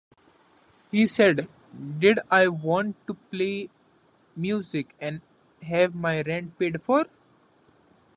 He 0.89 1.05
said, 1.05 1.47
Did 1.99 2.21
I 2.31 2.47
want 2.47 2.95
to 3.05 3.13
play 3.13 3.69
music 4.35 4.95
and 4.99 5.21
have 5.61 5.93
my 5.93 6.21
rent 6.23 6.57
paid 6.57 6.81
for? 6.81 7.05